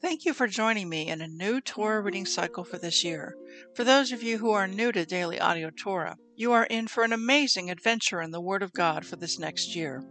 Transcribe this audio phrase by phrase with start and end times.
[0.00, 3.36] Thank you for joining me in a new Torah reading cycle for this year.
[3.74, 7.04] For those of you who are new to Daily Audio Torah, you are in for
[7.04, 10.02] an amazing adventure in the Word of God for this next year.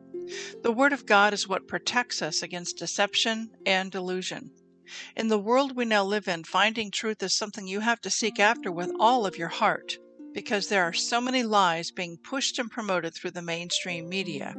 [0.62, 4.52] The Word of God is what protects us against deception and delusion.
[5.16, 8.40] In the world we now live in, finding truth is something you have to seek
[8.40, 9.98] after with all of your heart,
[10.34, 14.56] because there are so many lies being pushed and promoted through the mainstream media.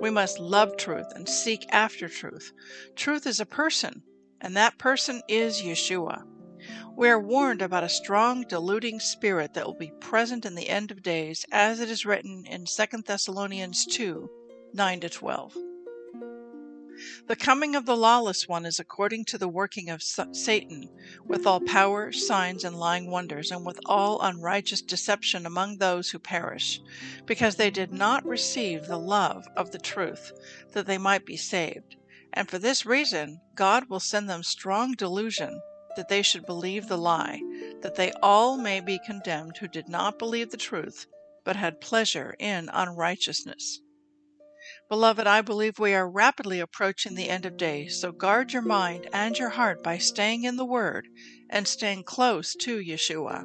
[0.00, 2.52] We must love truth and seek after truth.
[2.96, 4.02] Truth is a person,
[4.44, 6.22] and that person is Yeshua.
[6.94, 10.90] We are warned about a strong, deluding spirit that will be present in the end
[10.90, 14.28] of days, as it is written in 2 Thessalonians 2
[14.74, 15.56] 9 12.
[17.26, 20.90] The coming of the lawless one is according to the working of Satan,
[21.24, 26.18] with all power, signs, and lying wonders, and with all unrighteous deception among those who
[26.18, 26.82] perish,
[27.24, 30.32] because they did not receive the love of the truth,
[30.72, 31.96] that they might be saved.
[32.34, 35.62] And for this reason, God will send them strong delusion,
[35.96, 37.40] that they should believe the lie,
[37.82, 41.06] that they all may be condemned who did not believe the truth,
[41.44, 43.80] but had pleasure in unrighteousness.
[44.88, 49.08] Beloved, I believe we are rapidly approaching the end of days, so guard your mind
[49.12, 51.06] and your heart by staying in the Word
[51.48, 53.44] and staying close to Yeshua.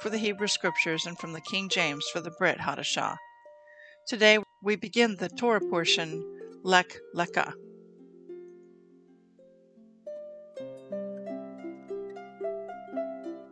[0.00, 3.16] for the Hebrew Scriptures and from the King James for the Brit Hadashah.
[4.06, 6.24] Today we begin the Torah portion
[6.62, 7.52] Lech Lecha.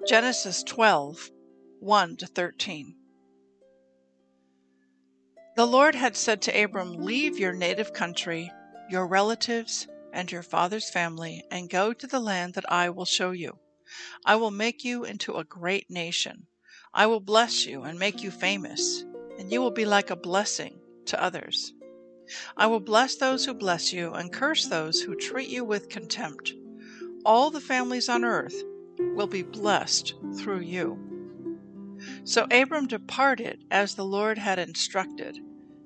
[0.06, 1.30] Genesis 12
[1.80, 2.94] 1 to 13.
[5.56, 8.50] The Lord had said to Abram, Leave your native country,
[8.90, 13.30] your relatives, and your father's family, and go to the land that I will show
[13.30, 13.58] you.
[14.24, 16.46] I will make you into a great nation.
[16.92, 19.04] I will bless you and make you famous,
[19.38, 21.72] and you will be like a blessing to others.
[22.56, 26.54] I will bless those who bless you, and curse those who treat you with contempt.
[27.24, 28.54] All the families on earth
[28.98, 30.98] will be blessed through you.
[32.24, 35.38] So Abram departed as the Lord had instructed,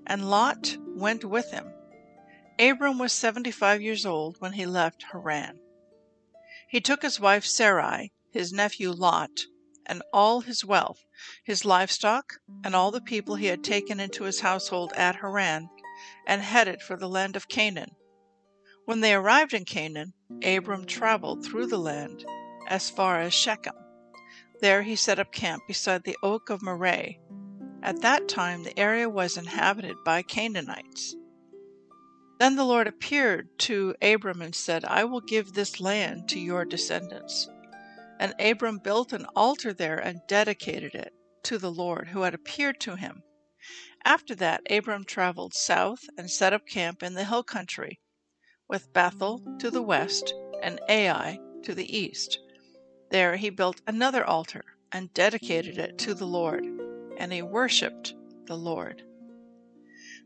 [0.06, 1.66] and Lot went with him.
[2.58, 5.58] Abram was seventy five years old when he left Haran.
[6.68, 9.46] He took his wife Sarai, his nephew Lot,
[9.86, 11.02] and all his wealth,
[11.42, 15.70] his livestock, and all the people he had taken into his household at Haran,
[16.26, 17.96] and headed for the land of Canaan.
[18.84, 20.12] When they arrived in Canaan,
[20.44, 22.26] Abram traveled through the land
[22.66, 23.74] as far as Shechem.
[24.60, 27.14] There he set up camp beside the oak of Mamre.
[27.82, 31.16] At that time the area was inhabited by Canaanites.
[32.38, 36.64] Then the Lord appeared to Abram and said, I will give this land to your
[36.64, 37.48] descendants.
[38.20, 41.12] And Abram built an altar there and dedicated it
[41.44, 43.22] to the Lord who had appeared to him.
[44.04, 48.00] After that, Abram traveled south and set up camp in the hill country,
[48.68, 50.32] with Bethel to the west
[50.62, 52.38] and Ai to the east.
[53.10, 56.64] There he built another altar and dedicated it to the Lord,
[57.18, 58.14] and he worshipped
[58.46, 59.02] the Lord.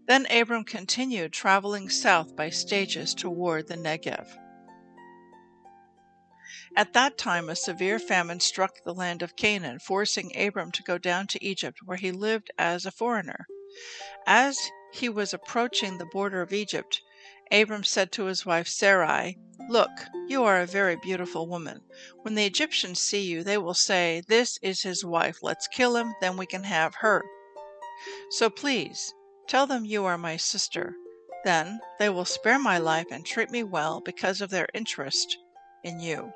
[0.06, 4.36] Then Abram continued traveling south by stages toward the Negev.
[6.74, 10.98] At that time, a severe famine struck the land of Canaan, forcing Abram to go
[10.98, 13.46] down to Egypt, where he lived as a foreigner.
[14.26, 14.58] As
[14.92, 17.00] he was approaching the border of Egypt,
[17.50, 19.38] Abram said to his wife Sarai,
[19.68, 19.90] Look,
[20.28, 21.82] you are a very beautiful woman.
[22.22, 25.42] When the Egyptians see you, they will say, This is his wife.
[25.42, 27.22] Let's kill him, then we can have her.
[28.30, 29.14] So please,
[29.46, 30.94] tell them you are my sister.
[31.44, 35.36] Then they will spare my life and treat me well because of their interest
[35.82, 36.32] in you.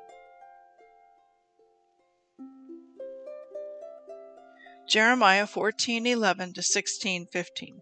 [4.87, 7.81] Jeremiah 14:11 to 16:15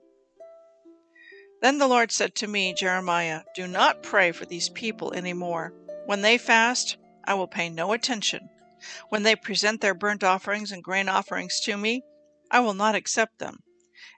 [1.61, 5.71] Then the Lord said to me, Jeremiah, do not pray for these people any more.
[6.05, 8.49] When they fast, I will pay no attention.
[9.09, 12.03] When they present their burnt offerings and grain offerings to me,
[12.49, 13.63] I will not accept them.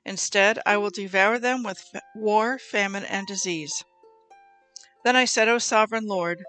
[0.06, 1.84] Instead, I will devour them with
[2.16, 3.84] war, famine, and disease.
[5.04, 6.44] Then I said, O sovereign Lord,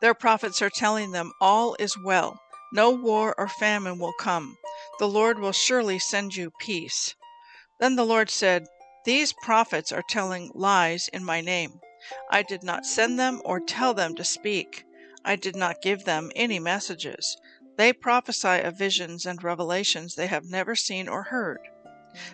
[0.00, 2.40] their prophets are telling them all is well.
[2.72, 4.56] No war or famine will come.
[4.98, 7.14] The Lord will surely send you peace.
[7.80, 8.66] Then the Lord said,
[9.04, 11.80] These prophets are telling lies in my name.
[12.30, 14.84] I did not send them or tell them to speak.
[15.24, 17.36] I did not give them any messages.
[17.76, 21.58] They prophesy of visions and revelations they have never seen or heard.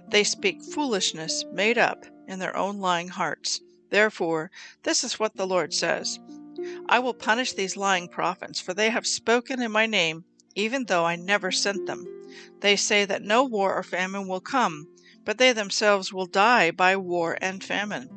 [0.06, 3.60] They speak foolishness made up in their own lying hearts.
[3.88, 4.50] Therefore,
[4.82, 6.18] this is what the Lord says
[6.90, 11.06] I will punish these lying prophets, for they have spoken in my name, even though
[11.06, 12.06] I never sent them.
[12.60, 14.88] They say that no war or famine will come,
[15.24, 18.10] but they themselves will die by war and famine.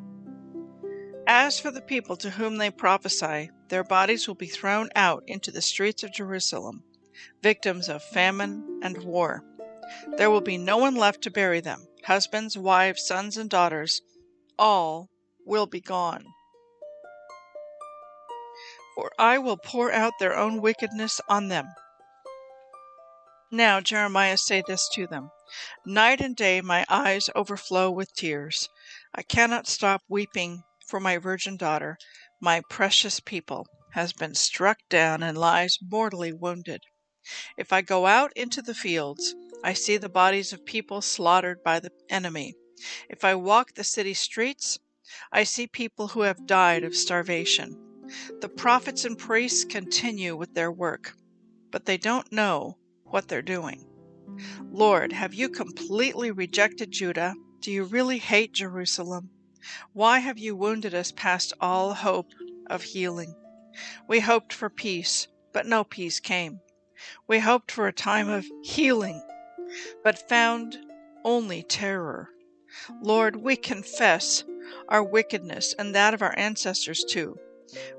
[1.26, 5.52] As for the people to whom they prophesy, their bodies will be thrown out into
[5.52, 6.84] the streets of Jerusalem,
[7.42, 9.44] victims of famine and war.
[10.18, 14.01] There will be no one left to bury them husbands, wives, sons, and daughters,
[14.60, 15.10] all
[15.45, 16.25] will be gone.
[18.95, 21.68] For I will pour out their own wickedness on them
[23.54, 25.30] now Jeremiah say this to them
[25.86, 28.68] Night and day my eyes overflow with tears.
[29.13, 32.00] I cannot stop weeping for my virgin daughter,
[32.42, 36.81] my precious people, has been struck down and lies mortally wounded.
[37.58, 41.80] If I go out into the fields, I see the bodies of people slaughtered by
[41.80, 42.56] the enemy.
[43.10, 44.80] If I walk the city streets,
[45.31, 47.78] I see people who have died of starvation.
[48.42, 51.16] The prophets and priests continue with their work,
[51.72, 53.86] but they don't know what they're doing.
[54.72, 57.36] Lord, have you completely rejected Judah?
[57.62, 59.30] Do you really hate Jerusalem?
[59.94, 62.31] Why have you wounded us past all hope
[62.68, 63.34] of healing?
[64.08, 66.60] We hoped for peace, but no peace came.
[67.28, 69.22] We hoped for a time of healing,
[70.04, 70.78] but found
[71.24, 72.30] only terror.
[73.02, 74.44] Lord, we confess
[74.88, 77.38] our wickedness and that of our ancestors too.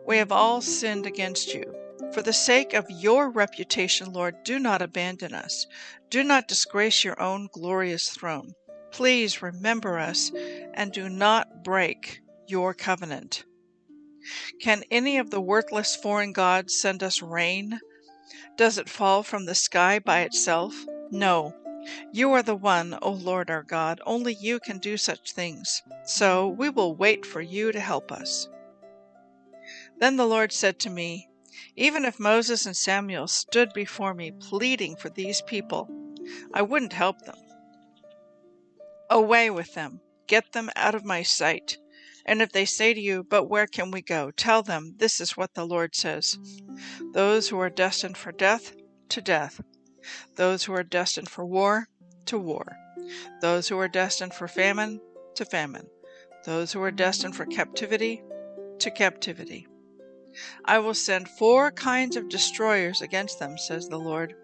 [0.06, 1.75] We have all sinned against you.
[2.12, 5.67] For the sake of your reputation, Lord, do not abandon us.
[6.11, 8.55] Do not disgrace your own glorious throne.
[8.93, 10.31] Please remember us
[10.75, 13.45] and do not break your covenant.
[14.61, 17.81] Can any of the worthless foreign gods send us rain?
[18.56, 20.75] Does it fall from the sky by itself?
[21.11, 21.55] No.
[22.12, 24.01] You are the one, O Lord our God.
[24.06, 25.83] Only you can do such things.
[26.05, 28.49] So we will wait for you to help us.
[29.99, 31.29] Then the Lord said to me,
[31.77, 35.89] even if Moses and Samuel stood before me pleading for these people,
[36.53, 37.37] I wouldn't help them.
[39.11, 40.01] Away with them!
[40.27, 41.77] Get them out of my sight!
[42.26, 44.31] And if they say to you, But where can we go?
[44.31, 46.38] tell them, This is what the Lord says
[47.12, 48.75] Those who are destined for death,
[49.11, 49.61] to death.
[50.37, 51.88] Those who are destined for war,
[52.27, 52.77] to war.
[53.41, 55.01] Those who are destined for famine,
[55.34, 55.89] to famine.
[56.44, 58.22] Those who are destined for captivity,
[58.79, 59.67] to captivity.
[60.65, 64.34] I will send four kinds of destroyers against them, says the Lord.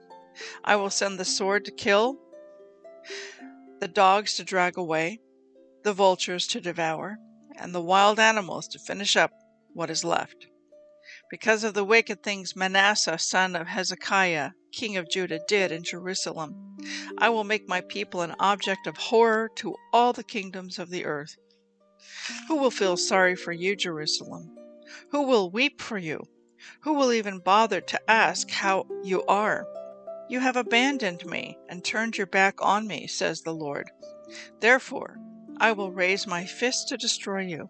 [0.64, 2.18] I will send the sword to kill,
[3.80, 5.20] the dogs to drag away,
[5.82, 7.18] the vultures to devour,
[7.60, 9.30] and the wild animals to finish up
[9.72, 10.46] what is left.
[11.30, 16.76] Because of the wicked things Manasseh, son of Hezekiah, king of Judah, did in Jerusalem,
[17.18, 21.04] I will make my people an object of horror to all the kingdoms of the
[21.04, 21.36] earth.
[22.48, 24.56] Who will feel sorry for you, Jerusalem?
[25.10, 26.24] Who will weep for you?
[26.82, 29.66] Who will even bother to ask how you are?
[30.28, 33.90] You have abandoned me and turned your back on me, says the Lord.
[34.60, 35.16] Therefore,
[35.60, 37.68] I will raise my fist to destroy you.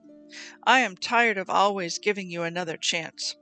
[0.65, 3.35] I am tired of always giving you another chance.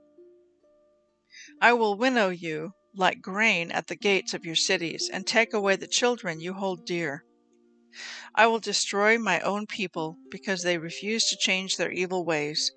[1.61, 5.75] I will winnow you like grain at the gates of your cities, and take away
[5.75, 7.23] the children you hold dear.
[8.33, 12.71] I will destroy my own people because they refuse to change their evil ways.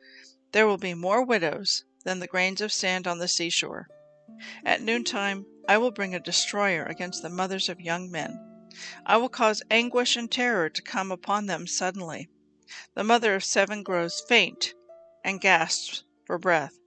[0.52, 3.88] There will be more widows than the grains of sand on the seashore.
[4.62, 8.51] At noontime I will bring a destroyer against the mothers of young men.
[9.05, 12.29] I will cause anguish and terror to come upon them suddenly.
[12.95, 14.75] The mother of seven grows faint
[15.25, 16.79] and gasps for breath.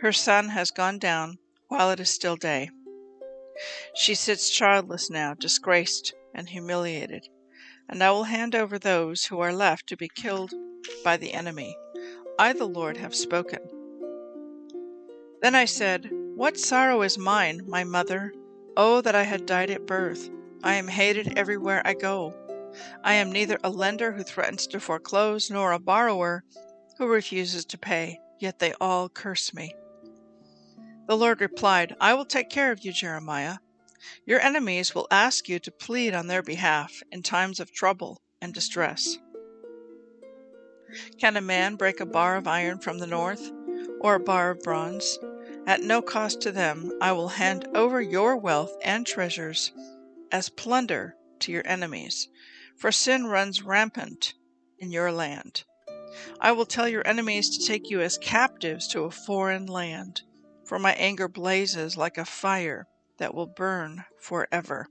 [0.00, 1.38] Her son has gone down
[1.68, 2.70] while it is still day.
[3.94, 7.28] She sits childless now, disgraced and humiliated,
[7.88, 10.52] and I will hand over those who are left to be killed
[11.02, 11.76] by the enemy.
[12.38, 13.60] I, the Lord, have spoken.
[15.40, 18.34] Then I said, What sorrow is mine, my mother?
[18.76, 20.28] Oh, that I had died at birth!
[20.62, 22.34] I am hated everywhere I go.
[23.02, 26.44] I am neither a lender who threatens to foreclose, nor a borrower
[26.98, 29.74] who refuses to pay, yet they all curse me.
[31.06, 33.58] The Lord replied, I will take care of you, Jeremiah.
[34.24, 38.52] Your enemies will ask you to plead on their behalf in times of trouble and
[38.52, 39.18] distress.
[41.18, 43.50] Can a man break a bar of iron from the north,
[44.00, 45.18] or a bar of bronze?
[45.66, 49.72] At no cost to them I will hand over your wealth and treasures
[50.32, 52.28] as plunder to your enemies,
[52.76, 54.34] for sin runs rampant
[54.78, 55.64] in your land.
[56.40, 60.22] I will tell your enemies to take you as captives to a foreign land,
[60.64, 62.86] for my anger blazes like a fire
[63.18, 64.88] that will burn forever.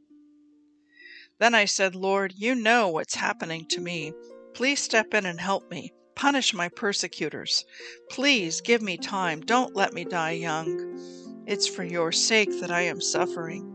[1.40, 4.14] Then I said, Lord, you know what's happening to me.
[4.54, 5.92] Please step in and help me.
[6.16, 7.66] Punish my persecutors.
[8.10, 9.42] Please give me time.
[9.42, 11.44] Don't let me die young.
[11.46, 13.75] It's for your sake that I am suffering.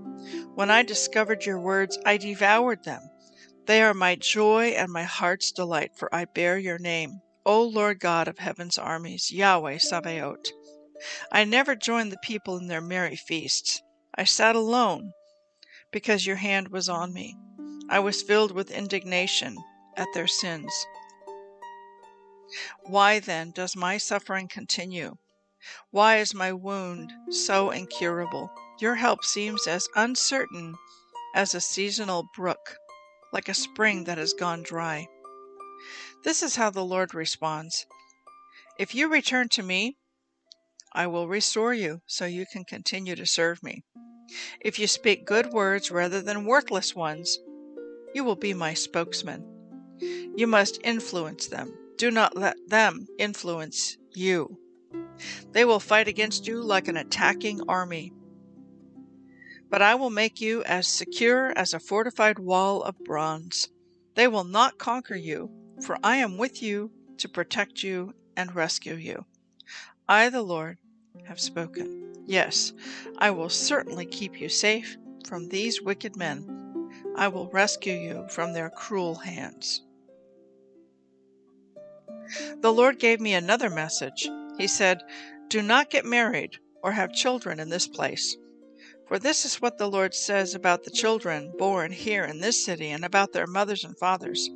[0.60, 3.00] When I discovered your words, I devoured them.
[3.64, 7.98] They are my joy and my heart's delight, for I bear your name, O Lord
[7.98, 10.52] God of heaven's armies, Yahweh Sabaoth.
[11.32, 13.80] I never joined the people in their merry feasts.
[14.14, 15.14] I sat alone
[15.92, 17.38] because your hand was on me.
[17.88, 19.56] I was filled with indignation
[19.96, 20.74] at their sins.
[22.82, 25.16] Why then does my suffering continue?
[25.90, 28.50] Why is my wound so incurable?
[28.80, 30.74] Your help seems as uncertain
[31.34, 32.76] as a seasonal brook,
[33.30, 35.06] like a spring that has gone dry.
[36.24, 37.84] This is how the Lord responds
[38.78, 39.98] If you return to me,
[40.94, 43.84] I will restore you so you can continue to serve me.
[44.60, 47.38] If you speak good words rather than worthless ones,
[48.14, 49.44] you will be my spokesman.
[50.00, 51.76] You must influence them.
[51.98, 54.58] Do not let them influence you.
[55.52, 58.14] They will fight against you like an attacking army.
[59.70, 63.68] But I will make you as secure as a fortified wall of bronze.
[64.16, 65.50] They will not conquer you,
[65.80, 69.24] for I am with you to protect you and rescue you.
[70.08, 70.78] I, the Lord,
[71.26, 72.24] have spoken.
[72.26, 72.72] Yes,
[73.18, 74.96] I will certainly keep you safe
[75.26, 76.44] from these wicked men.
[77.16, 79.82] I will rescue you from their cruel hands.
[82.60, 84.28] The Lord gave me another message.
[84.58, 85.02] He said,
[85.48, 88.36] Do not get married or have children in this place.
[89.10, 92.90] For this is what the Lord says about the children born here in this city
[92.90, 94.48] and about their mothers and fathers.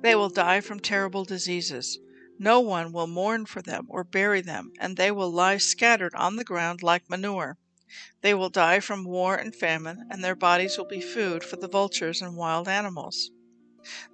[0.00, 1.98] They will die from terrible diseases.
[2.38, 6.36] No one will mourn for them or bury them, and they will lie scattered on
[6.36, 7.58] the ground like manure.
[8.22, 11.68] They will die from war and famine, and their bodies will be food for the
[11.68, 13.32] vultures and wild animals.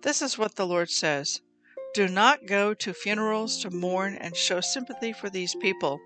[0.02, 1.42] This is what the Lord says
[1.94, 6.00] Do not go to funerals to mourn and show sympathy for these people,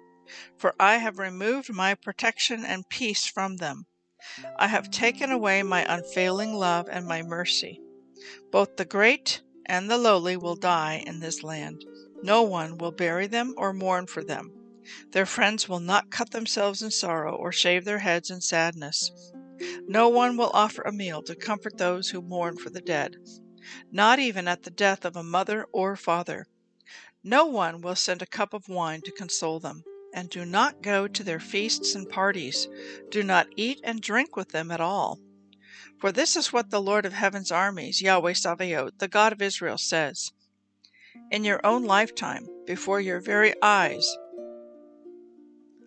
[0.57, 3.87] for I have removed my protection and peace from them.
[4.57, 7.81] I have taken away my unfailing love and my mercy.
[8.51, 11.85] Both the great and the lowly will die in this land.
[12.23, 14.53] No one will bury them or mourn for them.
[15.11, 19.11] Their friends will not cut themselves in sorrow or shave their heads in sadness.
[19.87, 23.17] No one will offer a meal to comfort those who mourn for the dead,
[23.91, 26.47] not even at the death of a mother or father.
[27.23, 29.85] No one will send a cup of wine to console them.
[30.13, 32.69] And do not go to their feasts and parties.
[33.11, 35.19] Do not eat and drink with them at all.
[35.99, 39.79] For this is what the Lord of heaven's armies, Yahweh Sabaoth, the God of Israel,
[39.79, 40.33] says
[41.31, 44.17] in your own lifetime, before your very eyes.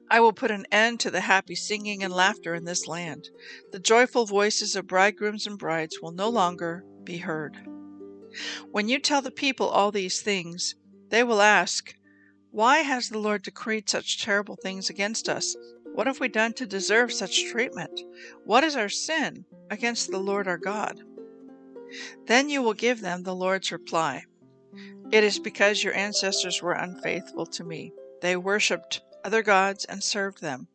[0.09, 3.29] I will put an end to the happy singing and laughter in this land.
[3.71, 7.57] The joyful voices of bridegrooms and brides will no longer be heard.
[8.71, 10.75] When you tell the people all these things,
[11.09, 11.95] they will ask,
[12.55, 15.57] Why has the Lord decreed such terrible things against us?
[15.93, 17.99] What have we done to deserve such treatment?
[18.45, 21.01] What is our sin against the Lord our God?
[22.27, 24.23] Then you will give them the Lord's reply.
[25.11, 27.91] It is because your ancestors were unfaithful to me.
[28.21, 30.69] They worshipped other gods and served them.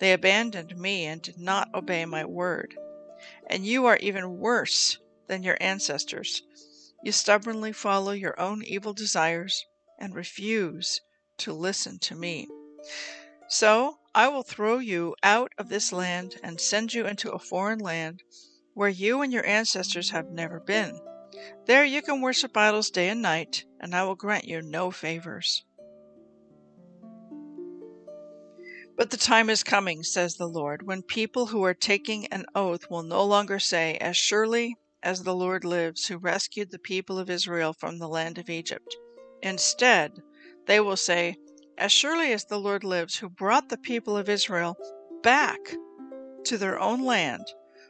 [0.00, 2.76] They abandoned me and did not obey my word.
[3.46, 4.98] And you are even worse
[5.28, 6.42] than your ancestors.
[7.02, 9.64] You stubbornly follow your own evil desires
[9.98, 11.00] and refuse
[11.42, 12.48] to listen to me.
[13.48, 17.78] So I will throw you out of this land and send you into a foreign
[17.78, 18.22] land
[18.74, 20.98] where you and your ancestors have never been.
[21.66, 25.64] There you can worship idols day and night, and I will grant you no favors.
[28.96, 32.90] But the time is coming, says the Lord, when people who are taking an oath
[32.90, 37.30] will no longer say, As surely as the Lord lives, who rescued the people of
[37.30, 38.96] Israel from the land of Egypt.
[39.42, 40.22] Instead,
[40.66, 41.36] they will say,
[41.78, 44.76] As surely as the Lord lives, who brought the people of Israel
[45.22, 45.58] back
[46.44, 47.46] to their own land,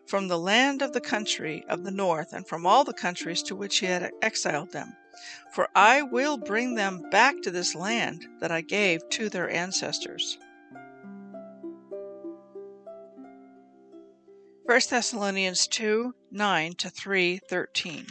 [0.06, 3.56] from the land of the country of the north, and from all the countries to
[3.56, 4.94] which he had exiled them.
[5.52, 10.38] For I will bring them back to this land that I gave to their ancestors.
[14.64, 18.06] 1 Thessalonians 2 9 to 3 13.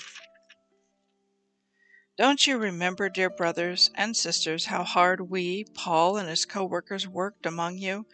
[2.22, 7.08] Don't you remember, dear brothers and sisters, how hard we, Paul and his co workers,
[7.08, 8.06] worked among you?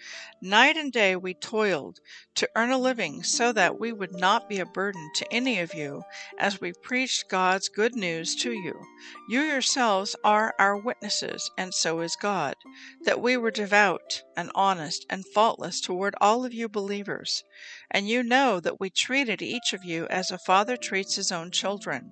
[0.42, 2.00] Night and day we toiled
[2.36, 5.74] to earn a living so that we would not be a burden to any of
[5.74, 6.04] you
[6.40, 8.80] as we preached God's good news to you.
[9.28, 12.56] You yourselves are our witnesses, and so is God,
[13.02, 17.44] that we were devout and honest and faultless toward all of you believers.
[17.91, 21.51] And you know that we treated each of you as a father treats his own
[21.51, 22.12] children.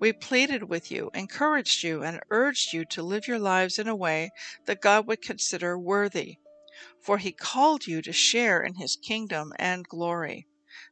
[0.00, 3.94] We pleaded with you, encouraged you, and urged you to live your lives in a
[3.94, 4.30] way
[4.66, 6.38] that God would consider worthy,
[7.00, 10.48] for He called you to share in His kingdom and glory.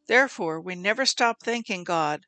[0.07, 2.25] Therefore, we never stopped thanking God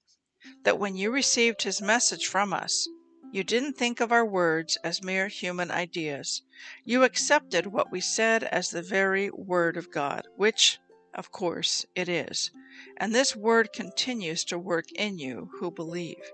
[0.64, 2.88] that when you received His message from us,
[3.32, 6.42] you didn't think of our words as mere human ideas.
[6.84, 10.80] You accepted what we said as the very Word of God, which,
[11.14, 12.50] of course, it is.
[12.96, 16.32] And this Word continues to work in you who believe.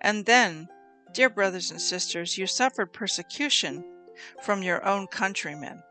[0.00, 0.68] And then,
[1.12, 3.84] dear brothers and sisters, you suffered persecution
[4.42, 5.82] from your own countrymen.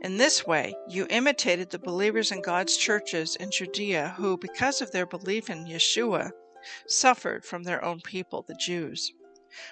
[0.00, 4.92] In this way, you imitated the believers in God's churches in Judea who, because of
[4.92, 6.30] their belief in Yeshua,
[6.86, 9.12] suffered from their own people, the Jews.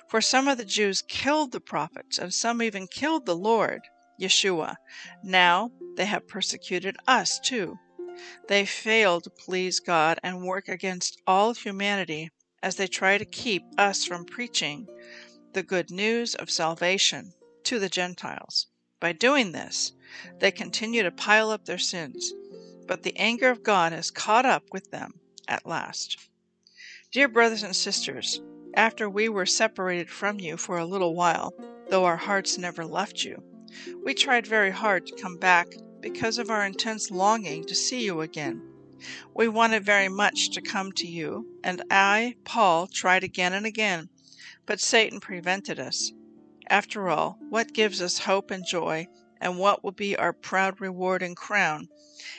[0.09, 3.83] For some of the Jews killed the prophets, and some even killed the Lord,
[4.21, 4.77] Yeshua.
[5.23, 7.79] Now they have persecuted us too.
[8.49, 12.31] They fail to please God and work against all humanity
[12.63, 14.87] as they try to keep us from preaching
[15.53, 17.33] the good news of salvation
[17.65, 18.69] to the Gentiles.
[19.01, 19.93] By doing this,
[20.39, 22.33] they continue to pile up their sins,
[22.87, 25.15] but the anger of God has caught up with them
[25.49, 26.19] at last.
[27.11, 28.41] Dear brothers and sisters,
[28.75, 31.53] after we were separated from you for a little while,
[31.91, 33.43] though our hearts never left you,
[34.05, 35.69] we tried very hard to come back
[36.01, 38.61] because of our intense longing to see you again.
[39.35, 44.09] We wanted very much to come to you, and I, Paul, tried again and again,
[44.67, 46.13] but Satan prevented us.
[46.69, 49.07] After all, what gives us hope and joy,
[49.41, 51.89] and what will be our proud reward and crown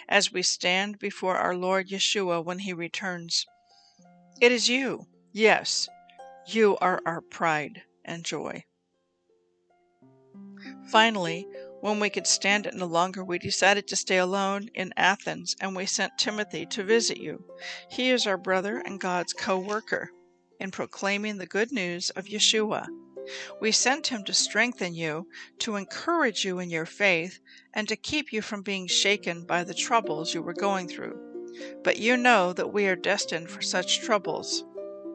[0.07, 3.45] as we stand before our Lord Yeshua when he returns?
[4.39, 5.07] It is you.
[5.33, 5.89] Yes,
[6.45, 8.63] you are our pride and joy.
[10.91, 11.47] Finally,
[11.81, 15.75] when we could stand it no longer, we decided to stay alone in Athens, and
[15.75, 17.43] we sent Timothy to visit you.
[17.89, 20.11] He is our brother and God's co worker
[20.59, 22.87] in proclaiming the good news of Yeshua.
[23.59, 25.27] We sent him to strengthen you,
[25.59, 27.39] to encourage you in your faith,
[27.73, 31.19] and to keep you from being shaken by the troubles you were going through.
[31.83, 34.63] But you know that we are destined for such troubles.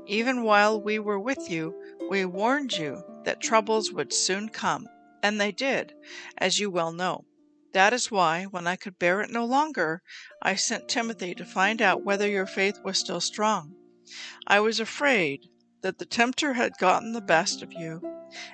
[0.08, 1.74] Even while we were with you,
[2.08, 4.88] we warned you that troubles would soon come.
[5.22, 5.92] And they did,
[6.38, 7.26] as you well know.
[7.74, 10.02] That is why, when I could bear it no longer,
[10.40, 13.74] I sent Timothy to find out whether your faith was still strong.
[14.46, 15.50] I was afraid
[15.82, 18.00] that the tempter had gotten the best of you,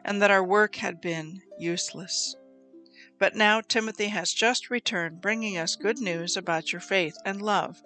[0.04, 2.34] and that our work had been useless.
[3.20, 7.80] But now Timothy has just returned, bringing us good news about your faith and love.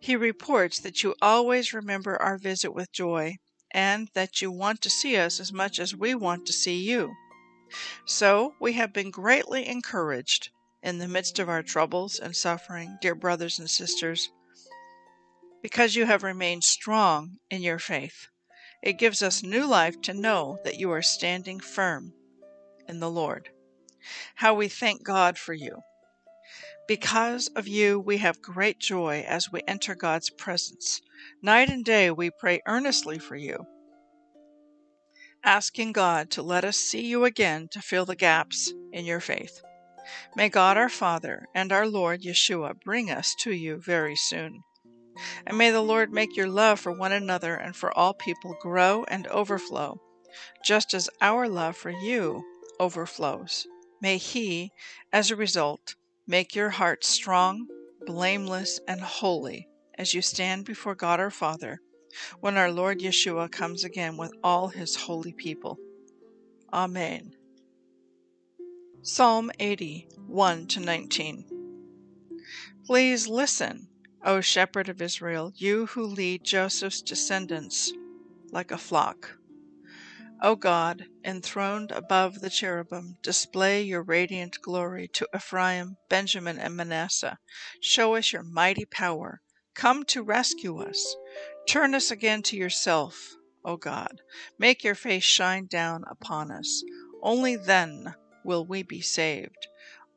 [0.00, 3.36] He reports that you always remember our visit with joy,
[3.70, 7.12] and that you want to see us as much as we want to see you.
[8.04, 10.50] So we have been greatly encouraged
[10.82, 14.28] in the midst of our troubles and suffering, dear brothers and sisters,
[15.62, 18.26] because you have remained strong in your faith.
[18.82, 22.12] It gives us new life to know that you are standing firm
[22.88, 23.48] in the Lord.
[24.34, 25.78] How we thank God for you.
[26.88, 31.00] Because of you, we have great joy as we enter God's presence.
[31.40, 33.66] Night and day, we pray earnestly for you
[35.44, 39.60] asking God to let us see you again to fill the gaps in your faith.
[40.36, 44.62] May God our Father and our Lord Yeshua bring us to you very soon.
[45.46, 49.04] And may the Lord make your love for one another and for all people grow
[49.08, 50.00] and overflow,
[50.64, 52.42] just as our love for you
[52.80, 53.66] overflows.
[54.00, 54.72] May He,
[55.12, 55.94] as a result,
[56.32, 57.66] make your heart strong,
[58.06, 59.68] blameless, and holy
[59.98, 61.78] as you stand before God our Father
[62.40, 65.78] when our Lord Yeshua comes again with all his holy people.
[66.72, 67.34] Amen.
[69.02, 71.44] Psalm 80, 1 to 19.
[72.86, 73.88] Please listen,
[74.24, 77.92] O shepherd of Israel, you who lead Joseph's descendants
[78.50, 79.36] like a flock.
[80.44, 87.38] O God, enthroned above the cherubim, display your radiant glory to Ephraim, Benjamin, and Manasseh.
[87.80, 89.40] Show us your mighty power.
[89.76, 91.14] Come to rescue us.
[91.68, 94.20] Turn us again to yourself, O God.
[94.58, 96.82] Make your face shine down upon us.
[97.22, 99.68] Only then will we be saved.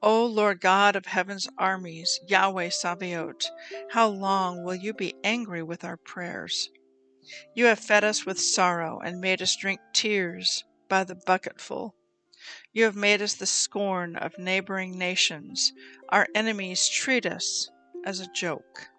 [0.01, 3.51] O Lord God of heaven's armies, Yahweh Sabaoth,
[3.91, 6.67] how long will you be angry with our prayers?
[7.53, 11.95] You have fed us with sorrow and made us drink tears by the bucketful.
[12.71, 15.73] You have made us the scorn of neighboring nations.
[16.09, 17.69] Our enemies treat us
[18.05, 18.89] as a joke.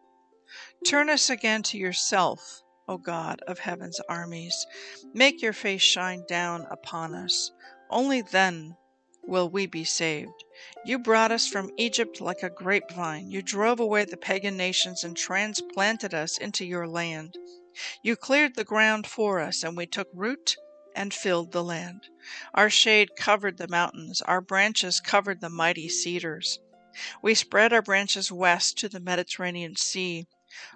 [0.85, 4.67] Turn us again to yourself, O God of heaven's armies.
[5.15, 7.53] Make your face shine down upon us.
[7.91, 8.77] Only then
[9.23, 10.45] will we be saved.
[10.85, 13.31] You brought us from Egypt like a grapevine.
[13.31, 17.37] You drove away the pagan nations and transplanted us into your land.
[18.03, 20.57] You cleared the ground for us, and we took root
[20.95, 22.09] and filled the land.
[22.55, 26.59] Our shade covered the mountains, our branches covered the mighty cedars.
[27.23, 30.27] We spread our branches west to the Mediterranean Sea.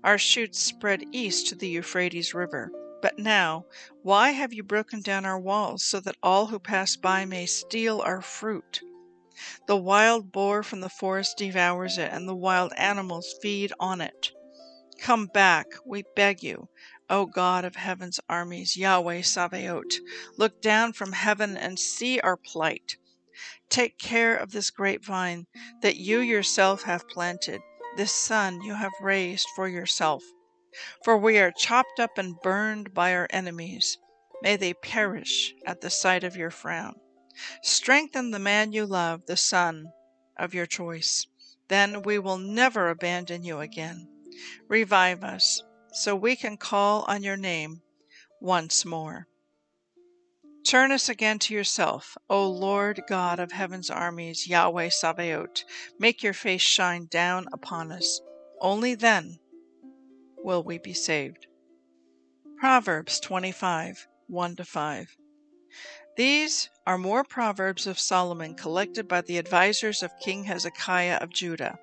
[0.04, 2.70] Our shoots spread east to the Euphrates River.
[3.00, 3.64] But now,
[4.02, 8.02] why have you broken down our walls so that all who pass by may steal
[8.02, 8.82] our fruit?
[9.66, 14.32] The wild boar from the forest devours it, and the wild animals feed on it.
[15.00, 16.68] Come back, we beg you,
[17.10, 19.98] O God of heaven's armies, Yahweh Sabaoth.
[20.36, 22.96] Look down from heaven and see our plight.
[23.68, 25.48] Take care of this grapevine
[25.82, 27.60] that you yourself have planted,
[27.96, 30.22] this son you have raised for yourself.
[31.04, 33.98] For we are chopped up and burned by our enemies.
[34.40, 36.94] May they perish at the sight of your frown.
[37.62, 39.92] Strengthen the man you love, the son
[40.38, 41.26] of your choice.
[41.66, 44.08] Then we will never abandon you again.
[44.68, 45.60] Revive us,
[45.92, 47.82] so we can call on your name
[48.40, 49.26] once more.
[50.66, 55.64] Turn us again to yourself, O Lord God of heaven's armies, Yahweh Sabaoth.
[55.98, 58.20] Make your face shine down upon us.
[58.60, 59.38] Only then
[60.36, 61.46] will we be saved.
[62.58, 65.16] Proverbs 25 1 5.
[66.16, 71.78] These are more proverbs of Solomon collected by the advisers of King Hezekiah of Judah.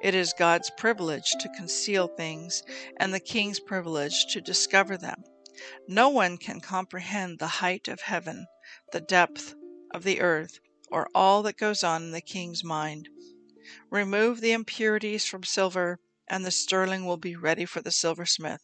[0.00, 2.62] It is God's privilege to conceal things,
[2.98, 5.24] and the king's privilege to discover them.
[5.86, 8.46] No one can comprehend the height of heaven,
[8.92, 9.54] the depth
[9.92, 13.08] of the earth, or all that goes on in the king's mind.
[13.90, 18.62] Remove the impurities from silver, and the sterling will be ready for the silversmith.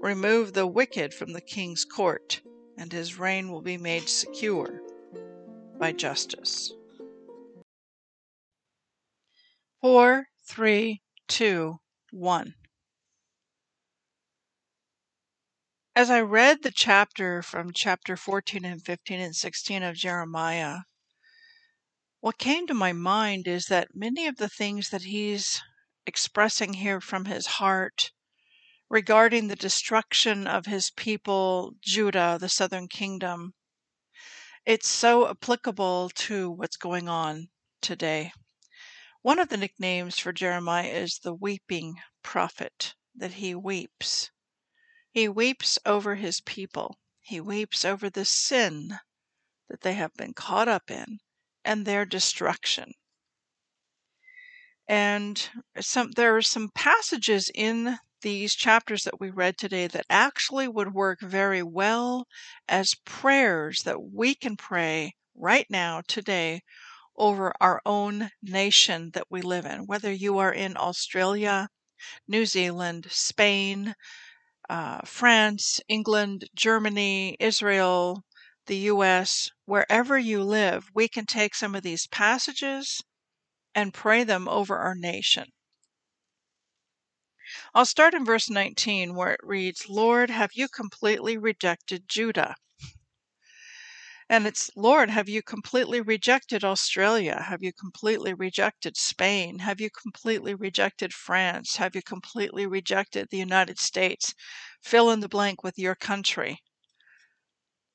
[0.00, 2.42] Remove the wicked from the king's court,
[2.76, 4.80] and his reign will be made secure
[5.78, 6.72] by justice.
[9.82, 11.80] 4, 3, 2,
[12.12, 12.54] 1.
[15.96, 20.76] As I read the chapter from chapter 14 and 15 and 16 of Jeremiah,
[22.20, 25.60] what came to my mind is that many of the things that he's
[26.06, 28.12] expressing here from his heart
[28.88, 33.52] regarding the destruction of his people, Judah, the southern kingdom,
[34.64, 37.48] it's so applicable to what's going on
[37.80, 38.30] today.
[39.22, 44.32] One of the nicknames for Jeremiah is the weeping prophet, that he weeps.
[45.12, 46.98] He weeps over his people.
[47.20, 48.98] He weeps over the sin
[49.68, 51.20] that they have been caught up in
[51.64, 52.94] and their destruction.
[54.88, 60.66] And some there are some passages in these chapters that we read today that actually
[60.66, 62.26] would work very well
[62.66, 66.62] as prayers that we can pray right now today
[67.16, 71.68] over our own nation that we live in, whether you are in Australia,
[72.28, 73.94] New Zealand, Spain,
[74.68, 78.24] uh, France, England, Germany, Israel,
[78.66, 83.02] the US, wherever you live, we can take some of these passages
[83.74, 85.52] and pray them over our nation.
[87.74, 92.54] I'll start in verse 19 where it reads, Lord, have you completely rejected Judah?
[94.32, 97.42] And it's, Lord, have you completely rejected Australia?
[97.48, 99.58] Have you completely rejected Spain?
[99.58, 101.76] Have you completely rejected France?
[101.76, 104.32] Have you completely rejected the United States?
[104.80, 106.62] Fill in the blank with your country.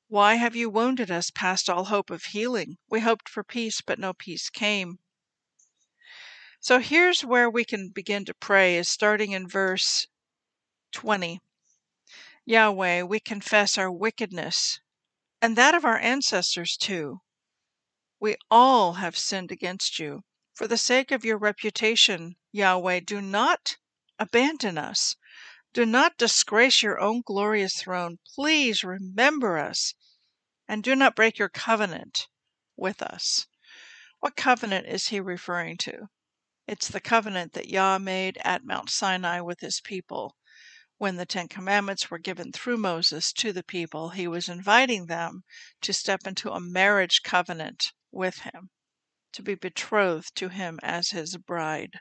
[0.06, 2.76] Why have you wounded us past all hope of healing?
[2.88, 5.00] We hoped for peace, but no peace came.
[6.60, 10.06] So here's where we can begin to pray, is starting in verse
[10.92, 11.40] 20.
[12.44, 14.78] Yahweh, we confess our wickedness
[15.40, 17.20] and that of our ancestors too.
[18.20, 20.24] We all have sinned against you.
[20.54, 23.76] For the sake of your reputation, Yahweh, do not
[24.18, 25.14] abandon us.
[25.72, 28.18] Do not disgrace your own glorious throne.
[28.34, 29.94] Please remember us
[30.66, 32.26] and do not break your covenant
[32.76, 33.46] with us.
[34.20, 36.08] What covenant is he referring to?
[36.66, 40.36] It's the covenant that Yah made at Mount Sinai with his people.
[41.00, 45.44] When the Ten Commandments were given through Moses to the people, he was inviting them
[45.82, 48.70] to step into a marriage covenant with him,
[49.32, 52.00] to be betrothed to him as his bride.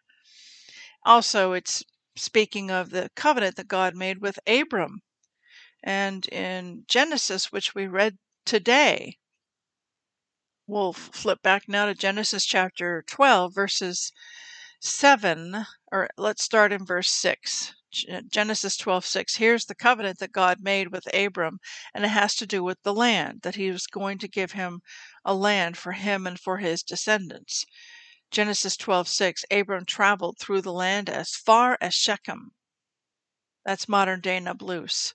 [1.05, 1.83] Also, it's
[2.15, 5.01] speaking of the covenant that God made with Abram.
[5.83, 9.19] And in Genesis, which we read today,
[10.65, 14.11] we'll flip back now to Genesis chapter 12, verses
[14.81, 17.75] 7, or let's start in verse 6.
[17.89, 21.59] Genesis 12:6 here's the covenant that God made with Abram
[21.93, 24.81] and it has to do with the land that he was going to give him
[25.23, 27.65] a land for him and for his descendants.
[28.29, 32.51] Genesis 12:6 Abram traveled through the land as far as Shechem.
[33.63, 35.13] That's modern day Nablus.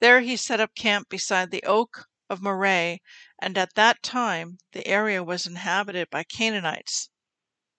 [0.00, 2.98] There he set up camp beside the oak of Moreh,
[3.38, 7.08] and at that time the area was inhabited by Canaanites.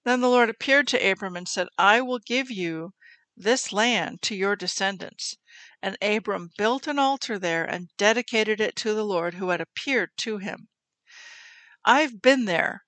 [0.03, 2.95] Then the Lord appeared to Abram and said, I will give you
[3.37, 5.37] this land to your descendants.
[5.81, 10.11] And Abram built an altar there and dedicated it to the Lord who had appeared
[10.17, 10.67] to him.
[11.85, 12.83] I've been there.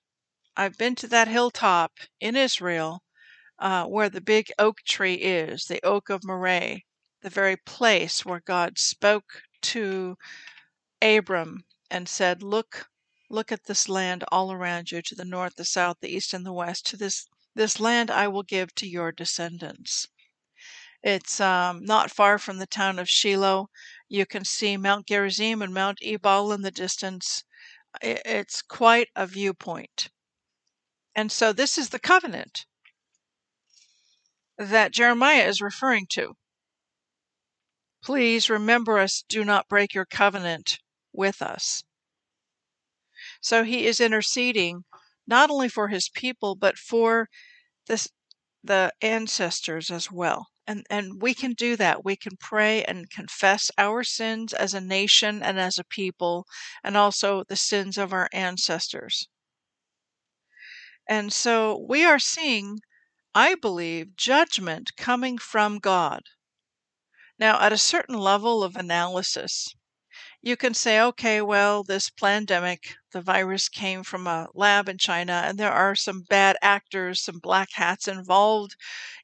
[0.56, 3.02] I've been to that hilltop in Israel
[3.58, 6.80] uh, where the big oak tree is, the oak of Moreh,
[7.22, 10.16] the very place where God spoke to
[11.00, 12.88] Abram and said, Look,
[13.30, 16.44] look at this land all around you, to the north, the south, the east, and
[16.44, 16.86] the west.
[16.86, 20.08] To this this land I will give to your descendants.
[21.04, 23.68] It's um, not far from the town of Shiloh.
[24.08, 27.44] You can see Mount Gerizim and Mount Ebal in the distance.
[28.00, 30.08] It's quite a viewpoint.
[31.14, 32.64] And so this is the covenant
[34.56, 36.36] that Jeremiah is referring to.
[38.02, 40.78] Please remember us, do not break your covenant
[41.12, 41.84] with us.
[43.42, 44.84] So he is interceding
[45.26, 47.28] not only for his people, but for
[47.88, 48.08] this,
[48.62, 52.04] the ancestors as well and and we can do that.
[52.04, 56.46] We can pray and confess our sins as a nation and as a people
[56.82, 59.28] and also the sins of our ancestors.
[61.08, 62.80] And so we are seeing
[63.34, 66.24] i believe judgment coming from god.
[67.38, 69.74] Now at a certain level of analysis
[70.46, 75.42] you can say, okay, well, this pandemic, the virus came from a lab in China,
[75.46, 78.76] and there are some bad actors, some black hats involved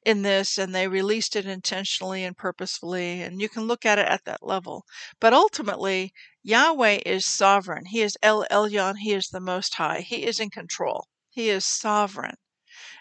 [0.03, 3.21] in this, and they released it intentionally and purposefully.
[3.21, 4.83] And you can look at it at that level.
[5.19, 7.85] But ultimately, Yahweh is sovereign.
[7.85, 8.95] He is El Elyon.
[8.97, 9.99] He is the Most High.
[9.99, 11.05] He is in control.
[11.29, 12.37] He is sovereign.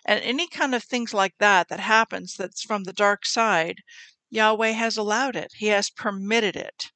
[0.04, 3.78] And any kind of things like that that happens that's from the dark side,
[4.28, 5.52] Yahweh has allowed it.
[5.56, 6.90] He has permitted it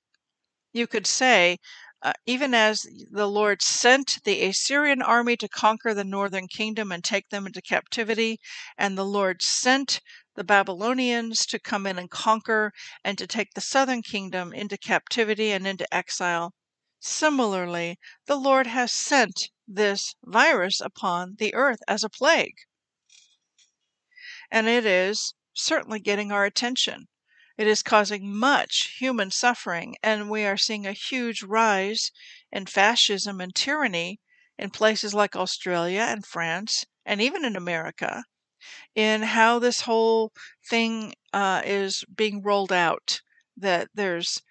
[0.74, 1.58] you could say,
[2.02, 7.02] uh, even as the Lord sent the Assyrian army to conquer the northern kingdom and
[7.02, 8.38] take them into captivity,
[8.76, 10.00] and the Lord sent
[10.34, 12.72] the Babylonians to come in and conquer
[13.04, 16.52] and to take the southern kingdom into captivity and into exile.
[17.00, 22.56] Similarly, the Lord has sent this virus upon the earth as a plague.
[24.50, 27.06] And it is certainly getting our attention.
[27.58, 32.12] It is causing much human suffering, and we are seeing a huge rise
[32.52, 34.20] in fascism and tyranny
[34.56, 38.22] in places like Australia and France, and even in America,
[38.94, 40.32] in how this whole
[40.68, 43.20] thing uh, is being rolled out.
[43.56, 44.42] That there's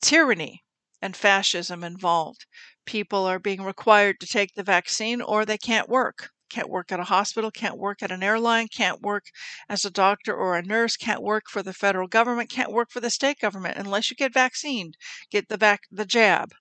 [0.00, 0.64] tyranny
[1.02, 2.46] and fascism involved.
[2.86, 7.00] People are being required to take the vaccine or they can't work can't work at
[7.00, 9.26] a hospital, can't work at an airline, can't work
[9.68, 13.00] as a doctor or a nurse, can't work for the federal government, can't work for
[13.00, 14.96] the state government unless you get vaccinated,
[15.30, 16.52] get the vac- the jab.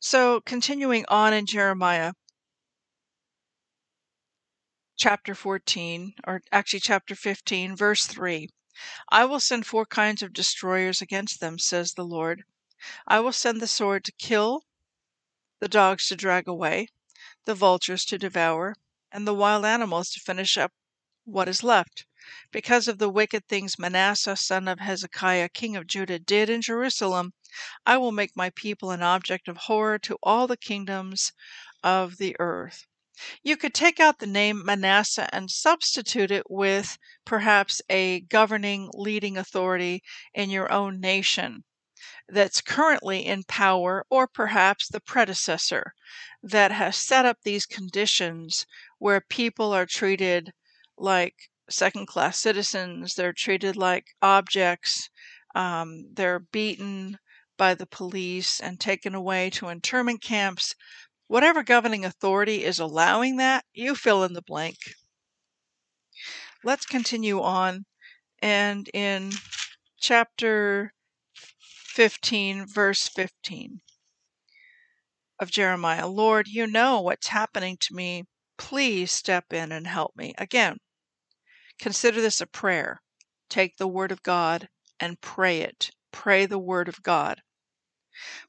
[0.00, 2.12] So continuing on in Jeremiah
[4.96, 8.48] chapter 14 or actually chapter 15 verse 3
[9.08, 12.44] I will send four kinds of destroyers against them says the Lord
[13.06, 14.62] I will send the sword to kill
[15.58, 16.88] the dogs to drag away
[17.44, 18.74] the vultures to devour,
[19.12, 20.72] and the wild animals to finish up
[21.24, 22.06] what is left,
[22.50, 27.32] because of the wicked things Manasseh son of Hezekiah king of Judah did in Jerusalem,
[27.84, 31.32] I will make my people an object of horror to all the kingdoms
[31.82, 32.86] of the earth.
[33.42, 39.36] You could take out the name Manasseh and substitute it with perhaps a governing leading
[39.36, 40.02] authority
[40.32, 41.64] in your own nation
[42.28, 45.92] that's currently in power, or perhaps the predecessor
[46.42, 48.66] that has set up these conditions
[48.98, 50.52] where people are treated
[50.96, 51.34] like
[51.68, 55.10] second class citizens, they're treated like objects,
[55.54, 57.18] um, they're beaten
[57.56, 60.74] by the police and taken away to internment camps.
[61.26, 64.76] Whatever governing authority is allowing that, you fill in the blank.
[66.64, 67.84] Let's continue on.
[68.40, 69.30] And in
[69.98, 70.93] chapter
[71.94, 73.80] 15, verse 15
[75.38, 78.24] of Jeremiah Lord, you know what's happening to me.
[78.58, 80.34] Please step in and help me.
[80.36, 80.78] Again,
[81.78, 83.00] consider this a prayer.
[83.48, 85.92] Take the word of God and pray it.
[86.10, 87.42] Pray the word of God.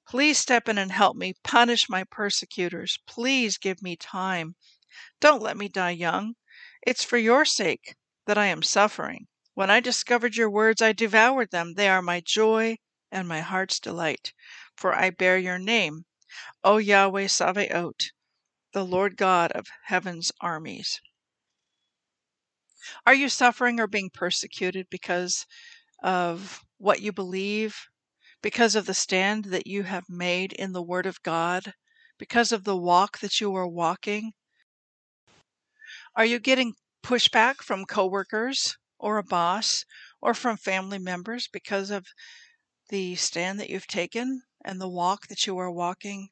[0.08, 2.98] Please step in and help me punish my persecutors.
[3.06, 4.56] Please give me time.
[5.22, 6.34] Don't let me die young.
[6.82, 7.94] It's for your sake
[8.26, 9.28] that I am suffering.
[9.54, 11.76] When I discovered your words, I devoured them.
[11.76, 12.78] They are my joy
[13.12, 14.34] and my heart's delight,
[14.76, 16.06] for I bear your name,
[16.64, 18.12] O Yahweh Sabaoth,
[18.74, 21.00] the Lord God of heaven's armies.
[23.06, 25.46] Are you suffering or being persecuted because
[26.04, 27.78] of what you believe,
[28.42, 31.74] because of the stand that you have made in the Word of God,
[32.18, 34.34] because of the walk that you are walking?
[36.16, 39.86] Are you getting pushback from coworkers or a boss
[40.22, 42.06] or from family members because of
[42.90, 46.30] the stand that you've taken and the walk that you are walking?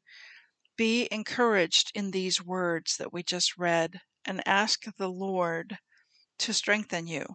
[0.75, 5.77] Be encouraged in these words that we just read and ask the Lord
[6.39, 7.25] to strengthen you.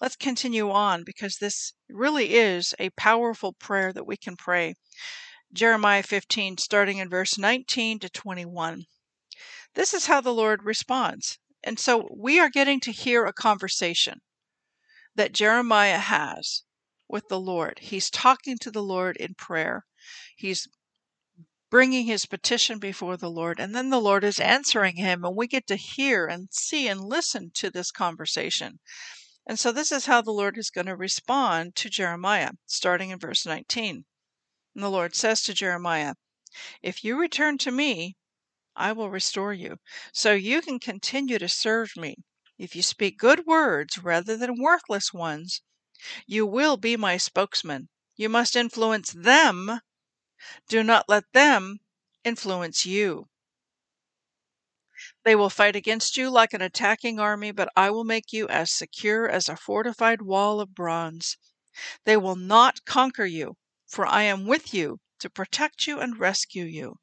[0.00, 4.74] Let's continue on because this really is a powerful prayer that we can pray.
[5.52, 8.84] Jeremiah 15, starting in verse 19 to 21.
[9.74, 11.38] This is how the Lord responds.
[11.64, 14.20] And so we are getting to hear a conversation
[15.14, 16.62] that Jeremiah has
[17.08, 17.78] with the Lord.
[17.80, 19.84] He's talking to the Lord in prayer.
[20.36, 20.68] He's
[21.70, 25.46] bringing his petition before the Lord, and then the Lord is answering him, and we
[25.46, 28.78] get to hear and see and listen to this conversation.
[29.46, 33.18] And so this is how the Lord is going to respond to Jeremiah, starting in
[33.18, 34.04] verse 19.
[34.74, 36.14] And the Lord says to Jeremiah,
[36.82, 38.16] If you return to me,
[38.74, 39.78] I will restore you,
[40.12, 42.16] so you can continue to serve me.
[42.58, 45.62] If you speak good words rather than worthless ones,
[46.26, 47.88] you will be my spokesman.
[48.16, 49.80] You must influence them.
[50.68, 51.80] Do not let them
[52.24, 53.28] influence you.
[55.24, 58.72] They will fight against you like an attacking army, but I will make you as
[58.72, 61.36] secure as a fortified wall of bronze.
[62.04, 63.56] They will not conquer you,
[63.86, 66.96] for I am with you to protect you and rescue you.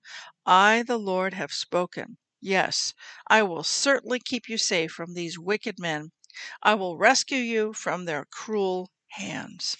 [0.45, 2.17] I, the Lord, have spoken.
[2.41, 2.93] Yes,
[3.27, 6.11] I will certainly keep you safe from these wicked men.
[6.61, 9.77] I will rescue you from their cruel hands.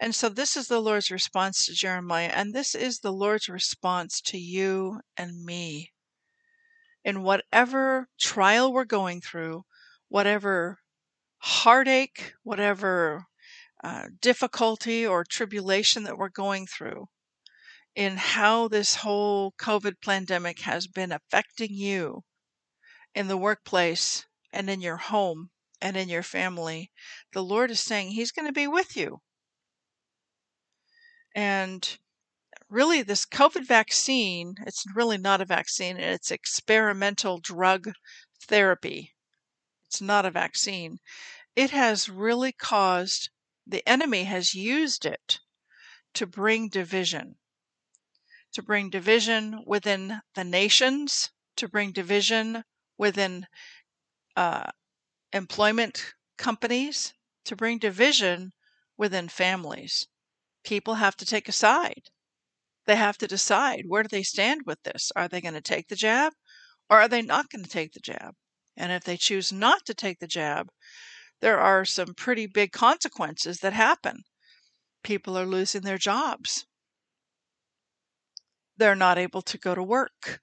[0.00, 4.20] And so, this is the Lord's response to Jeremiah, and this is the Lord's response
[4.22, 5.92] to you and me
[7.04, 9.64] in whatever trial we're going through,
[10.08, 10.78] whatever
[11.38, 13.26] heartache, whatever
[13.82, 17.08] uh, difficulty or tribulation that we're going through,
[17.96, 22.22] in how this whole COVID pandemic has been affecting you
[23.14, 26.90] in the workplace and in your home and in your family,
[27.32, 29.20] the Lord is saying He's going to be with you.
[31.34, 31.98] And
[32.68, 37.92] really this COVID vaccine, it's really not a vaccine, it's experimental drug
[38.42, 39.14] therapy.
[39.86, 40.98] It's not a vaccine.
[41.56, 43.30] It has really caused,
[43.66, 45.40] the enemy has used it
[46.14, 47.36] to bring division,
[48.52, 52.64] to bring division within the nations, to bring division
[52.96, 53.46] within
[54.38, 54.70] uh,
[55.32, 57.12] employment companies,
[57.44, 58.52] to bring division
[58.96, 60.06] within families.
[60.62, 62.04] People have to take a side.
[62.86, 65.10] They have to decide where do they stand with this?
[65.16, 66.34] Are they going to take the jab
[66.88, 68.34] or are they not going to take the jab?
[68.76, 70.68] And if they choose not to take the jab,
[71.40, 74.22] there are some pretty big consequences that happen.
[75.02, 76.64] People are losing their jobs.
[78.76, 80.40] They're not able to go to work.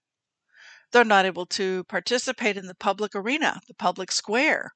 [0.96, 4.72] They're not able to participate in the public arena, the public square.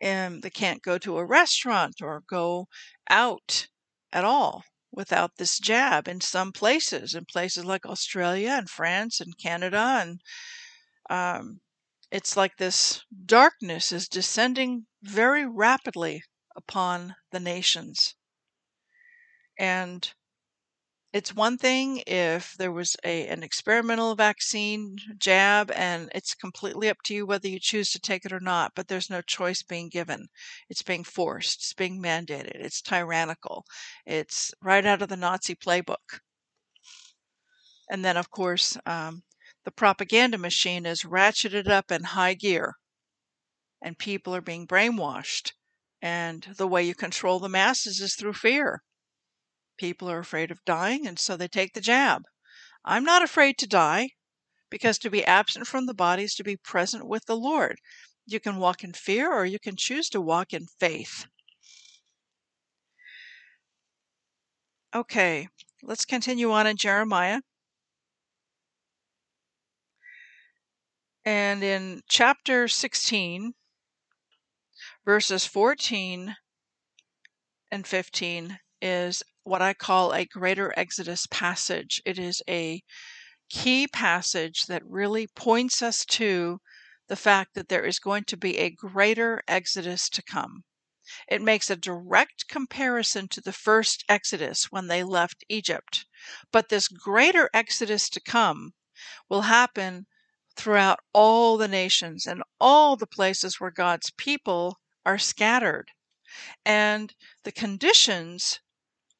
[0.00, 2.68] And they can't go to a restaurant or go
[3.10, 3.66] out
[4.14, 9.36] at all without this jab in some places, in places like Australia and France and
[9.36, 10.00] Canada.
[10.00, 10.22] And
[11.10, 11.60] um,
[12.10, 16.22] it's like this darkness is descending very rapidly
[16.56, 18.14] upon the nations.
[19.58, 20.10] And
[21.12, 26.96] it's one thing if there was a an experimental vaccine jab and it's completely up
[27.04, 29.90] to you whether you choose to take it or not, but there's no choice being
[29.90, 30.28] given.
[30.70, 33.66] It's being forced, it's being mandated, it's tyrannical.
[34.06, 36.20] It's right out of the Nazi playbook.
[37.90, 39.22] And then, of course, um,
[39.64, 42.76] the propaganda machine is ratcheted up in high gear,
[43.82, 45.52] and people are being brainwashed.
[46.00, 48.82] And the way you control the masses is through fear.
[49.76, 52.22] People are afraid of dying, and so they take the jab.
[52.84, 54.10] I'm not afraid to die
[54.70, 57.78] because to be absent from the body is to be present with the Lord.
[58.26, 61.26] You can walk in fear or you can choose to walk in faith.
[64.94, 65.48] Okay,
[65.82, 67.40] let's continue on in Jeremiah.
[71.24, 73.54] And in chapter 16,
[75.04, 76.36] verses 14
[77.70, 82.00] and 15 is what I call a greater Exodus passage.
[82.04, 82.82] It is a
[83.50, 86.60] key passage that really points us to
[87.08, 90.64] the fact that there is going to be a greater Exodus to come.
[91.28, 96.06] It makes a direct comparison to the first Exodus when they left Egypt.
[96.50, 98.72] But this greater Exodus to come
[99.28, 100.06] will happen
[100.56, 105.90] throughout all the nations and all the places where God's people are scattered.
[106.64, 108.60] And the conditions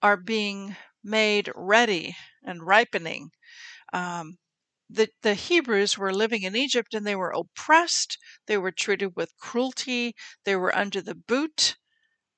[0.02, 3.30] are being made ready and ripening.
[3.92, 4.38] Um,
[4.90, 8.18] the, the Hebrews were living in Egypt and they were oppressed.
[8.46, 10.14] They were treated with cruelty.
[10.44, 11.76] They were under the boot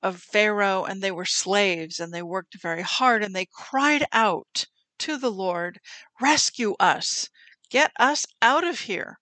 [0.01, 4.67] of Pharaoh and they were slaves and they worked very hard and they cried out
[4.99, 5.79] to the Lord,
[6.21, 7.29] Rescue us!
[7.69, 9.19] Get us out of here!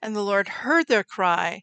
[0.00, 1.62] And the Lord heard their cry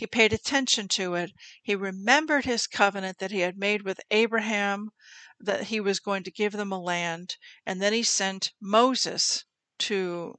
[0.00, 1.30] he paid attention to it.
[1.62, 4.92] He remembered his covenant that he had made with Abraham,
[5.40, 7.36] that he was going to give them a land.
[7.66, 9.44] And then he sent Moses
[9.80, 10.38] to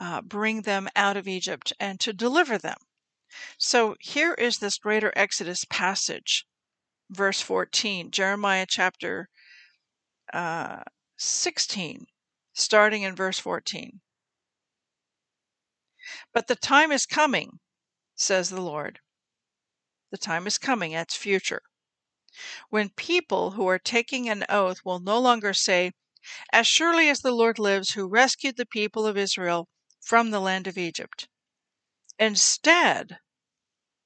[0.00, 2.78] uh, bring them out of Egypt and to deliver them.
[3.56, 6.46] So here is this greater Exodus passage,
[7.08, 9.28] verse 14, Jeremiah chapter
[10.32, 10.82] uh,
[11.16, 12.06] 16,
[12.52, 14.00] starting in verse 14.
[16.34, 17.60] But the time is coming
[18.14, 19.00] says the Lord.
[20.10, 21.62] The time is coming, that's future,
[22.70, 25.92] when people who are taking an oath will no longer say,
[26.50, 29.68] As surely as the Lord lives, who rescued the people of Israel
[30.00, 31.28] from the land of Egypt.
[32.18, 33.18] Instead,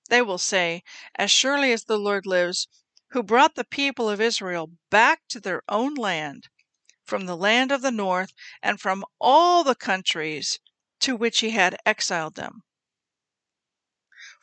[0.09, 0.83] they will say,
[1.15, 2.67] As surely as the Lord lives,
[3.11, 6.49] who brought the people of Israel back to their own land,
[7.05, 10.59] from the land of the north, and from all the countries
[10.99, 12.65] to which he had exiled them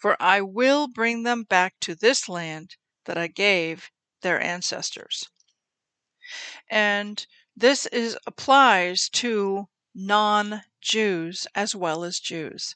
[0.04, 2.76] for I will bring them back to this land
[3.06, 3.92] that I gave
[4.22, 5.30] their ancestors.
[6.70, 7.26] And
[7.56, 12.76] this is applies to non-Jews as well as Jews.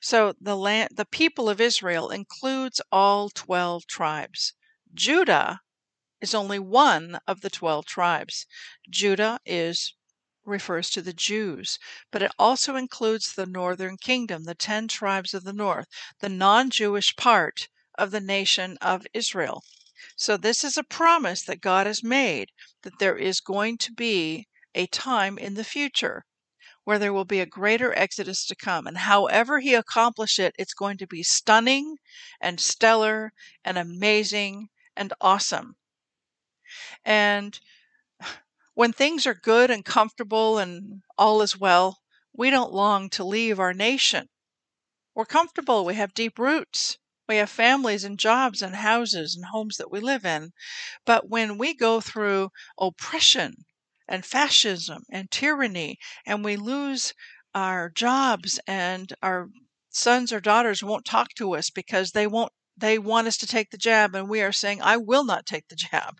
[0.00, 4.52] So the land the people of Israel includes all 12 tribes.
[4.92, 5.60] Judah
[6.20, 8.46] is only one of the 12 tribes.
[8.90, 9.94] Judah is
[10.44, 11.78] refers to the Jews,
[12.10, 15.86] but it also includes the northern kingdom, the 10 tribes of the north,
[16.20, 19.62] the non Jewish part of the nation of Israel.
[20.16, 22.50] So, this is a promise that God has made
[22.82, 26.24] that there is going to be a time in the future
[26.84, 28.86] where there will be a greater exodus to come.
[28.86, 31.96] And however he accomplish it, it's going to be stunning
[32.40, 33.32] and stellar
[33.64, 35.76] and amazing and awesome.
[37.04, 37.58] And
[38.74, 42.00] when things are good and comfortable and all is well,
[42.32, 44.28] we don't long to leave our nation.
[45.14, 46.96] We're comfortable, we have deep roots,
[47.28, 50.52] we have families and jobs and houses and homes that we live in.
[51.04, 53.64] But when we go through oppression
[54.08, 57.14] and fascism and tyranny and we lose
[57.54, 59.48] our jobs and our
[59.90, 63.70] sons or daughters won't talk to us because they won't they want us to take
[63.70, 66.16] the jab and we are saying I will not take the jab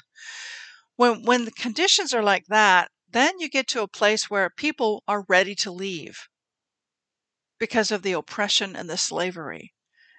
[0.96, 5.02] when when the conditions are like that, then you get to a place where people
[5.06, 6.28] are ready to leave
[7.58, 9.72] because of the oppression and the slavery.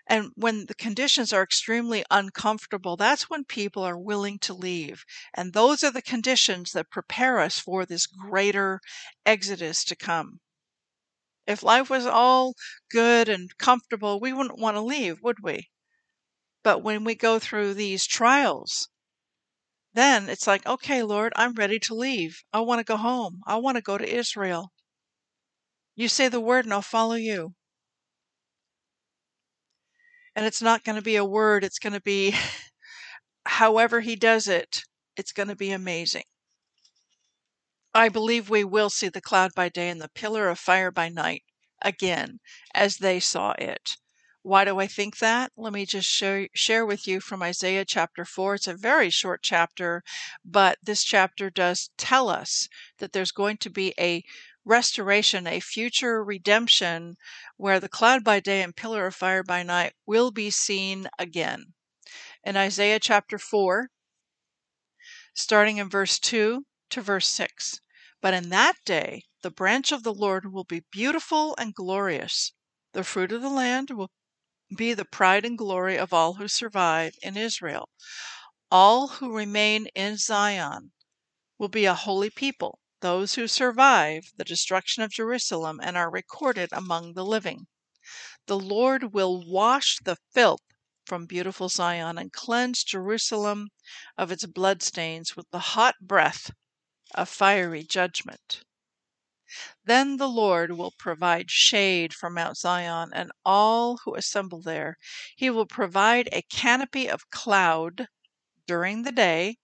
[0.08, 5.06] And when the conditions are extremely uncomfortable, that's when people are willing to leave.
[5.34, 8.82] And those are the conditions that prepare us for this greater
[9.26, 10.40] exodus to come.
[11.48, 12.56] If life was all
[12.90, 15.70] good and comfortable, we wouldn't want to leave, would we?
[16.64, 18.90] But when we go through these trials,
[19.94, 22.44] then it's like, okay, Lord, I'm ready to leave.
[22.52, 23.42] I want to go home.
[23.46, 24.74] I want to go to Israel.
[25.96, 27.56] You say the word and I'll follow you.
[30.36, 32.36] And it's not going to be a word, it's going to be
[33.46, 34.84] however he does it,
[35.16, 36.24] it's going to be amazing.
[37.94, 41.10] I believe we will see the cloud by day and the pillar of fire by
[41.10, 41.44] night
[41.82, 42.40] again
[42.74, 43.98] as they saw it.
[44.42, 45.52] Why do I think that?
[45.56, 48.56] Let me just share, share with you from Isaiah chapter 4.
[48.56, 50.04] It's a very short chapter,
[50.44, 52.68] but this chapter does tell us
[52.98, 54.24] that there's going to be a
[54.66, 57.16] restoration, a future redemption
[57.58, 61.74] where the cloud by day and pillar of fire by night will be seen again.
[62.44, 63.90] In Isaiah chapter 4,
[65.34, 67.80] starting in verse 2 to verse 6.
[68.22, 72.54] But in that day the branch of the Lord will be beautiful and glorious.
[72.94, 74.12] The fruit of the land will
[74.78, 77.90] be the pride and glory of all who survive in Israel.
[78.72, 80.92] All who remain in Zion
[81.58, 86.70] will be a holy people, those who survive the destruction of Jerusalem and are recorded
[86.72, 87.68] among the living.
[88.46, 90.62] The Lord will wash the filth
[91.06, 93.72] from beautiful Zion and cleanse Jerusalem
[94.18, 96.52] of its bloodstains with the hot breath
[97.14, 98.64] of fiery judgment.
[99.84, 104.98] Then the Lord will provide shade for Mount Zion and all who assemble there.
[105.36, 108.08] He will provide a canopy of cloud
[108.66, 109.58] during the day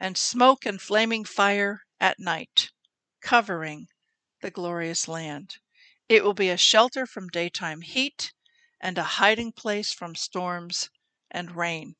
[0.00, 2.70] and smoke and flaming fire at night,
[3.20, 3.88] covering
[4.42, 5.58] the glorious land.
[6.08, 8.32] It will be a shelter from daytime heat
[8.80, 10.90] and a hiding place from storms
[11.30, 11.96] and rain.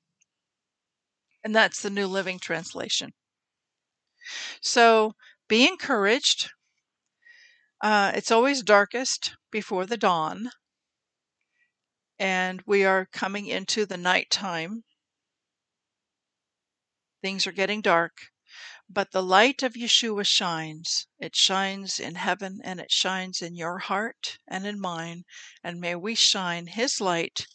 [1.45, 3.13] And that's the New Living Translation.
[4.61, 5.15] So
[5.49, 6.51] be encouraged.
[7.81, 10.51] Uh, it's always darkest before the dawn,
[12.19, 14.83] and we are coming into the nighttime.
[17.23, 18.31] Things are getting dark,
[18.89, 21.07] but the light of Yeshua shines.
[21.19, 25.25] It shines in heaven and it shines in your heart and in mine,
[25.63, 27.47] and may we shine His light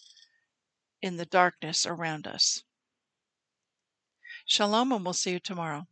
[1.01, 2.63] in the darkness around us.
[4.45, 5.87] Shalom, and we'll see you tomorrow.